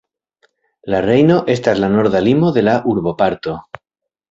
La 0.93 1.01
Rejno 1.05 1.37
estas 1.57 1.83
la 1.85 1.91
norda 1.97 2.23
limo 2.29 2.51
de 2.59 2.65
la 2.67 2.77
urboparto. 2.95 3.57